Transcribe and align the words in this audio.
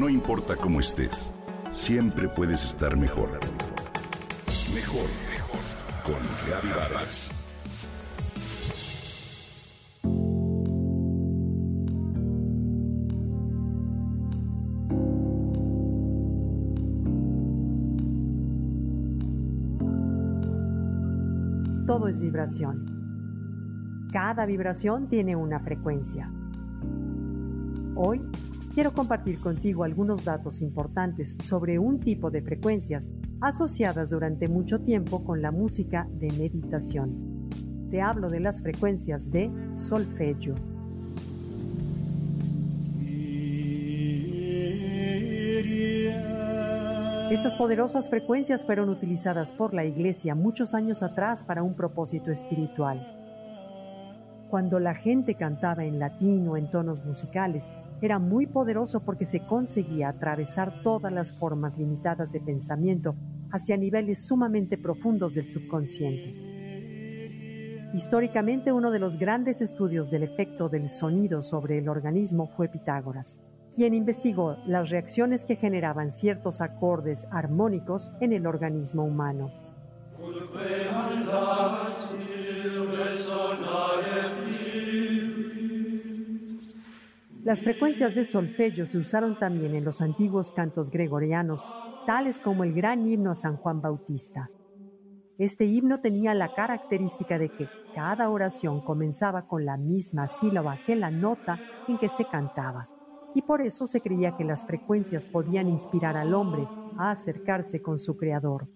No 0.00 0.08
importa 0.08 0.56
cómo 0.56 0.80
estés, 0.80 1.34
siempre 1.70 2.26
puedes 2.26 2.64
estar 2.64 2.96
mejor. 2.96 3.38
Mejor, 4.74 5.04
mejor. 5.30 5.60
Con 6.06 6.70
Vargas. 6.74 7.30
Todo 21.86 22.08
es 22.08 22.22
vibración. 22.22 22.86
Cada 24.10 24.46
vibración 24.46 25.08
tiene 25.08 25.36
una 25.36 25.60
frecuencia. 25.60 26.32
Hoy 27.96 28.22
quiero 28.74 28.92
compartir 28.92 29.40
contigo 29.40 29.84
algunos 29.84 30.24
datos 30.24 30.62
importantes 30.62 31.36
sobre 31.42 31.78
un 31.78 32.00
tipo 32.00 32.30
de 32.30 32.42
frecuencias 32.42 33.08
asociadas 33.40 34.10
durante 34.10 34.48
mucho 34.48 34.80
tiempo 34.80 35.24
con 35.24 35.42
la 35.42 35.50
música 35.50 36.06
de 36.12 36.30
meditación. 36.32 37.48
Te 37.90 38.00
hablo 38.00 38.28
de 38.28 38.40
las 38.40 38.62
frecuencias 38.62 39.30
de 39.30 39.50
solfegio. 39.74 40.54
Estas 47.30 47.54
poderosas 47.54 48.10
frecuencias 48.10 48.64
fueron 48.64 48.88
utilizadas 48.88 49.52
por 49.52 49.72
la 49.72 49.84
Iglesia 49.84 50.34
muchos 50.34 50.74
años 50.74 51.02
atrás 51.02 51.44
para 51.44 51.62
un 51.62 51.74
propósito 51.74 52.30
espiritual. 52.30 53.16
Cuando 54.50 54.80
la 54.80 54.94
gente 54.94 55.36
cantaba 55.36 55.84
en 55.84 56.00
latín 56.00 56.48
o 56.48 56.56
en 56.56 56.68
tonos 56.70 57.04
musicales, 57.04 57.70
era 58.02 58.18
muy 58.18 58.46
poderoso 58.46 59.00
porque 59.04 59.24
se 59.24 59.40
conseguía 59.46 60.08
atravesar 60.08 60.82
todas 60.82 61.12
las 61.12 61.32
formas 61.32 61.76
limitadas 61.78 62.32
de 62.32 62.40
pensamiento 62.40 63.14
hacia 63.50 63.76
niveles 63.76 64.26
sumamente 64.26 64.78
profundos 64.78 65.34
del 65.34 65.48
subconsciente. 65.48 66.48
Históricamente 67.92 68.72
uno 68.72 68.90
de 68.90 69.00
los 69.00 69.18
grandes 69.18 69.60
estudios 69.60 70.10
del 70.10 70.22
efecto 70.22 70.68
del 70.68 70.88
sonido 70.88 71.42
sobre 71.42 71.78
el 71.78 71.88
organismo 71.88 72.46
fue 72.46 72.68
Pitágoras 72.68 73.36
quien 73.74 73.94
investigó 73.94 74.56
las 74.66 74.90
reacciones 74.90 75.44
que 75.44 75.56
generaban 75.56 76.10
ciertos 76.10 76.60
acordes 76.60 77.26
armónicos 77.30 78.10
en 78.20 78.32
el 78.32 78.46
organismo 78.46 79.04
humano. 79.04 79.50
Las 87.50 87.64
frecuencias 87.64 88.14
de 88.14 88.22
solfegio 88.22 88.86
se 88.86 88.96
usaron 88.96 89.36
también 89.36 89.74
en 89.74 89.84
los 89.84 90.02
antiguos 90.02 90.52
cantos 90.52 90.92
gregorianos, 90.92 91.66
tales 92.06 92.38
como 92.38 92.62
el 92.62 92.72
gran 92.72 93.04
himno 93.04 93.32
a 93.32 93.34
San 93.34 93.56
Juan 93.56 93.80
Bautista. 93.80 94.48
Este 95.36 95.64
himno 95.64 96.00
tenía 96.00 96.32
la 96.32 96.54
característica 96.54 97.40
de 97.40 97.48
que 97.48 97.68
cada 97.92 98.30
oración 98.30 98.80
comenzaba 98.82 99.48
con 99.48 99.64
la 99.64 99.76
misma 99.76 100.28
sílaba 100.28 100.78
que 100.86 100.94
la 100.94 101.10
nota 101.10 101.58
en 101.88 101.98
que 101.98 102.08
se 102.08 102.24
cantaba 102.24 102.86
y 103.34 103.42
por 103.42 103.62
eso 103.62 103.88
se 103.88 104.00
creía 104.00 104.36
que 104.36 104.44
las 104.44 104.64
frecuencias 104.64 105.26
podían 105.26 105.68
inspirar 105.68 106.16
al 106.16 106.34
hombre 106.34 106.68
a 106.98 107.10
acercarse 107.10 107.82
con 107.82 107.98
su 107.98 108.16
creador. 108.16 108.68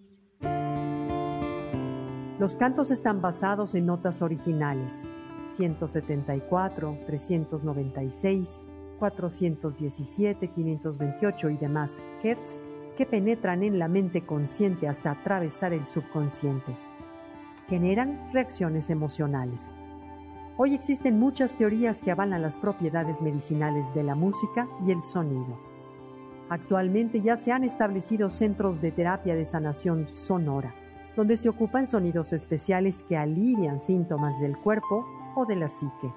Los 2.41 2.56
cantos 2.56 2.91
están 2.91 3.22
basados 3.22 3.77
en 3.77 3.86
notas 3.86 4.20
originales, 4.20 5.08
174, 5.55 6.98
396, 7.06 8.62
417, 8.98 10.48
528 10.48 11.50
y 11.50 11.56
demás 11.56 12.02
hertz 12.22 12.58
que 12.96 13.06
penetran 13.06 13.62
en 13.62 13.78
la 13.78 13.88
mente 13.88 14.22
consciente 14.22 14.88
hasta 14.88 15.12
atravesar 15.12 15.72
el 15.72 15.86
subconsciente. 15.86 16.74
Generan 17.69 18.30
reacciones 18.33 18.90
emocionales. 18.90 19.70
Hoy 20.56 20.74
existen 20.74 21.18
muchas 21.18 21.56
teorías 21.56 22.02
que 22.02 22.12
avalan 22.12 22.42
las 22.42 22.56
propiedades 22.56 23.23
medicinales 23.23 23.92
de 23.95 24.05
la 24.05 24.14
música 24.14 24.68
y 24.86 24.92
el 24.92 25.02
sonido. 25.02 25.58
Actualmente 26.48 27.20
ya 27.20 27.36
se 27.36 27.52
han 27.52 27.64
establecido 27.64 28.30
centros 28.30 28.80
de 28.80 28.92
terapia 28.92 29.34
de 29.34 29.45
sanación 29.45 30.06
sonora, 30.08 30.74
donde 31.17 31.36
se 31.36 31.48
ocupan 31.48 31.86
sonidos 31.86 32.33
especiales 32.33 33.02
que 33.02 33.17
alivian 33.17 33.80
síntomas 33.80 34.40
del 34.40 34.56
cuerpo 34.56 35.06
de 35.45 35.56
la 35.56 35.68
psique. 35.68 36.12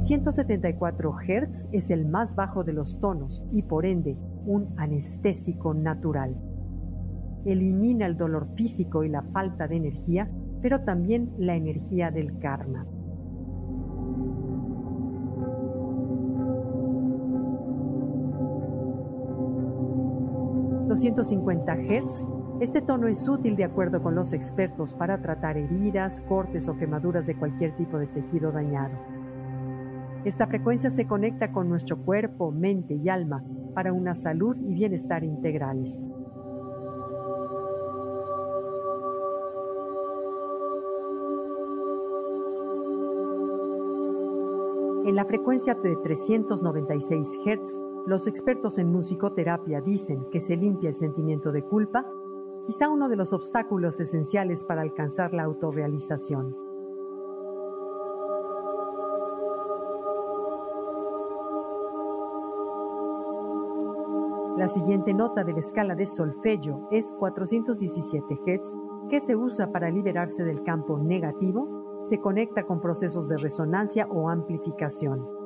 ...174 0.00 1.12
Hz 1.12 1.68
es 1.72 1.90
el 1.90 2.06
más 2.06 2.34
bajo 2.34 2.64
de 2.64 2.72
los 2.72 2.98
tonos 3.00 3.44
y 3.52 3.62
por 3.62 3.84
ende 3.84 4.16
un 4.46 4.74
anestésico 4.76 5.74
natural. 5.74 6.34
Elimina 7.44 8.06
el 8.06 8.16
dolor 8.16 8.48
físico 8.56 9.04
y 9.04 9.08
la 9.10 9.22
falta 9.22 9.68
de 9.68 9.76
energía, 9.76 10.28
pero 10.62 10.80
también 10.80 11.30
la 11.38 11.54
energía 11.54 12.10
del 12.10 12.40
karma. 12.40 12.86
...250 20.90 21.76
Hz... 21.86 22.26
Este 22.60 22.82
tono 22.82 23.06
es 23.06 23.26
útil 23.28 23.56
de 23.56 23.64
acuerdo 23.64 24.02
con 24.02 24.14
los 24.14 24.32
expertos 24.32 24.92
para 24.92 25.22
tratar 25.22 25.56
heridas, 25.56 26.20
cortes 26.20 26.68
o 26.68 26.76
quemaduras 26.76 27.26
de 27.26 27.36
cualquier 27.36 27.74
tipo 27.76 27.96
de 27.96 28.06
tejido 28.06 28.52
dañado. 28.52 28.92
Esta 30.24 30.46
frecuencia 30.46 30.90
se 30.90 31.06
conecta 31.06 31.52
con 31.52 31.70
nuestro 31.70 31.96
cuerpo, 31.96 32.50
mente 32.50 32.94
y 32.94 33.08
alma 33.08 33.42
para 33.72 33.92
una 33.92 34.14
salud 34.14 34.56
y 34.58 34.74
bienestar 34.74 35.24
integrales. 35.24 35.98
En 45.06 45.16
la 45.16 45.24
frecuencia 45.24 45.74
de 45.74 45.96
396 45.96 47.38
Hz, 47.42 47.89
los 48.06 48.26
expertos 48.26 48.78
en 48.78 48.90
musicoterapia 48.90 49.80
dicen 49.80 50.24
que 50.30 50.40
se 50.40 50.56
limpia 50.56 50.88
el 50.88 50.94
sentimiento 50.94 51.52
de 51.52 51.62
culpa, 51.62 52.06
quizá 52.66 52.88
uno 52.88 53.08
de 53.08 53.16
los 53.16 53.32
obstáculos 53.32 54.00
esenciales 54.00 54.64
para 54.64 54.82
alcanzar 54.82 55.32
la 55.32 55.44
autorrealización. 55.44 56.54
La 64.56 64.68
siguiente 64.68 65.14
nota 65.14 65.42
de 65.42 65.54
la 65.54 65.60
escala 65.60 65.94
de 65.94 66.04
solfegio 66.04 66.86
es 66.90 67.12
417 67.12 68.34
Hz, 68.34 68.72
que 69.08 69.20
se 69.20 69.34
usa 69.34 69.72
para 69.72 69.90
liberarse 69.90 70.44
del 70.44 70.62
campo 70.62 70.98
negativo, 70.98 72.02
se 72.08 72.20
conecta 72.20 72.64
con 72.64 72.80
procesos 72.80 73.28
de 73.28 73.38
resonancia 73.38 74.06
o 74.08 74.28
amplificación. 74.28 75.39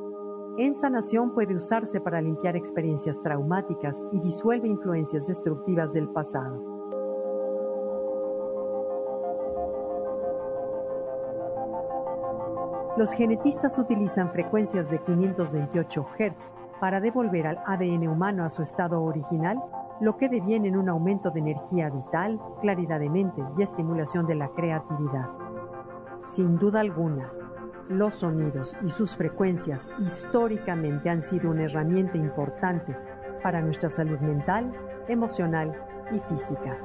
En 0.56 0.76
sanación 0.76 1.32
puede 1.34 1.56
usarse 1.56 2.00
para 2.00 2.20
limpiar 2.20 2.54
experiencias 2.54 3.20
traumáticas 3.20 4.04
y 4.12 4.20
disuelve 4.20 4.68
influencias 4.68 5.26
destructivas 5.26 5.92
del 5.92 6.08
pasado. 6.08 6.62
Los 12.96 13.12
genetistas 13.14 13.76
utilizan 13.78 14.30
frecuencias 14.30 14.92
de 14.92 15.00
528 15.00 16.06
Hz 16.16 16.48
para 16.78 17.00
devolver 17.00 17.48
al 17.48 17.58
ADN 17.66 18.06
humano 18.06 18.44
a 18.44 18.48
su 18.48 18.62
estado 18.62 19.02
original, 19.02 19.60
lo 20.00 20.16
que 20.16 20.28
deviene 20.28 20.68
en 20.68 20.76
un 20.76 20.88
aumento 20.88 21.32
de 21.32 21.40
energía 21.40 21.90
vital, 21.90 22.40
claridad 22.60 23.00
de 23.00 23.10
mente 23.10 23.42
y 23.58 23.62
estimulación 23.62 24.24
de 24.28 24.36
la 24.36 24.48
creatividad. 24.50 25.28
Sin 26.22 26.58
duda 26.58 26.78
alguna, 26.78 27.28
los 27.88 28.14
sonidos 28.16 28.74
y 28.84 28.90
sus 28.90 29.16
frecuencias 29.16 29.90
históricamente 29.98 31.10
han 31.10 31.22
sido 31.22 31.50
una 31.50 31.64
herramienta 31.64 32.16
importante 32.16 32.96
para 33.42 33.60
nuestra 33.60 33.90
salud 33.90 34.18
mental, 34.20 34.72
emocional 35.08 35.74
y 36.10 36.18
física. 36.32 36.76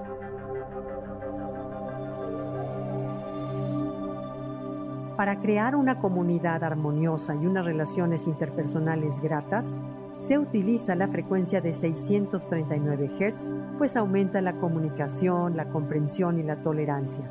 Para 5.15 5.39
crear 5.41 5.75
una 5.75 5.99
comunidad 5.99 6.63
armoniosa 6.63 7.35
y 7.35 7.45
unas 7.45 7.65
relaciones 7.65 8.25
interpersonales 8.25 9.19
gratas, 9.21 9.75
se 10.15 10.37
utiliza 10.37 10.95
la 10.95 11.07
frecuencia 11.07 11.61
de 11.61 11.73
639 11.73 13.11
Hz, 13.19 13.47
pues 13.77 13.95
aumenta 13.95 14.41
la 14.41 14.53
comunicación, 14.53 15.55
la 15.55 15.65
comprensión 15.65 16.39
y 16.39 16.43
la 16.43 16.57
tolerancia. 16.57 17.23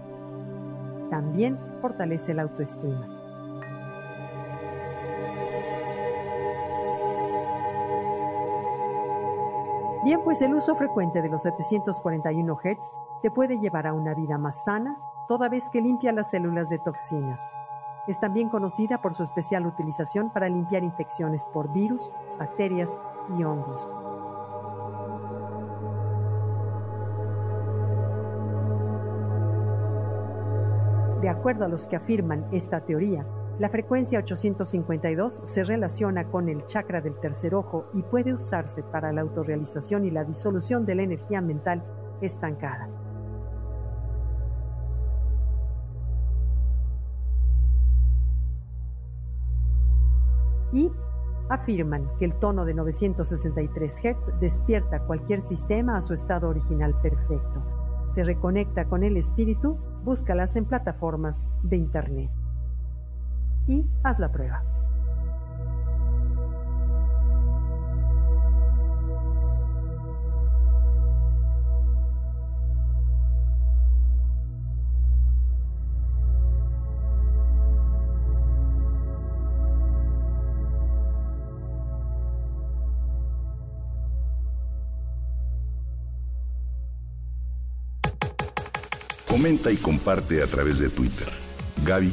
También 1.10 1.58
fortalece 1.80 2.34
la 2.34 2.42
autoestima. 2.42 3.17
Bien, 10.08 10.22
pues 10.24 10.40
el 10.40 10.54
uso 10.54 10.74
frecuente 10.74 11.20
de 11.20 11.28
los 11.28 11.42
741 11.42 12.56
Hz 12.56 12.92
te 13.20 13.30
puede 13.30 13.58
llevar 13.58 13.86
a 13.86 13.92
una 13.92 14.14
vida 14.14 14.38
más 14.38 14.64
sana, 14.64 14.96
toda 15.28 15.50
vez 15.50 15.68
que 15.68 15.82
limpia 15.82 16.12
las 16.12 16.30
células 16.30 16.70
de 16.70 16.78
toxinas. 16.78 17.38
Es 18.06 18.18
también 18.18 18.48
conocida 18.48 19.02
por 19.02 19.14
su 19.14 19.22
especial 19.22 19.66
utilización 19.66 20.30
para 20.30 20.48
limpiar 20.48 20.82
infecciones 20.82 21.44
por 21.44 21.70
virus, 21.74 22.10
bacterias 22.38 22.98
y 23.38 23.44
hongos. 23.44 23.86
De 31.20 31.28
acuerdo 31.28 31.66
a 31.66 31.68
los 31.68 31.86
que 31.86 31.96
afirman 31.96 32.46
esta 32.50 32.80
teoría, 32.80 33.26
la 33.58 33.68
frecuencia 33.68 34.20
852 34.20 35.42
se 35.44 35.64
relaciona 35.64 36.24
con 36.24 36.48
el 36.48 36.64
chakra 36.66 37.00
del 37.00 37.18
tercer 37.18 37.56
ojo 37.56 37.86
y 37.92 38.02
puede 38.02 38.32
usarse 38.32 38.84
para 38.84 39.12
la 39.12 39.22
autorrealización 39.22 40.04
y 40.04 40.10
la 40.10 40.24
disolución 40.24 40.86
de 40.86 40.94
la 40.94 41.02
energía 41.02 41.40
mental 41.40 41.82
estancada. 42.20 42.88
Y 50.72 50.92
afirman 51.48 52.04
que 52.18 52.26
el 52.26 52.34
tono 52.34 52.64
de 52.64 52.74
963 52.74 54.00
Hz 54.02 54.40
despierta 54.40 55.00
cualquier 55.00 55.42
sistema 55.42 55.96
a 55.96 56.02
su 56.02 56.14
estado 56.14 56.48
original 56.48 56.94
perfecto. 57.02 57.64
Te 58.14 58.22
reconecta 58.22 58.84
con 58.84 59.02
el 59.02 59.16
espíritu, 59.16 59.76
búscalas 60.04 60.54
en 60.56 60.66
plataformas 60.66 61.50
de 61.62 61.76
Internet 61.76 62.37
y 63.68 63.84
haz 64.02 64.18
la 64.18 64.32
prueba. 64.32 64.62
Comenta 89.28 89.70
y 89.70 89.76
comparte 89.76 90.42
a 90.42 90.46
través 90.46 90.80
de 90.80 90.88
Twitter. 90.88 91.28
Gaby 91.84 92.12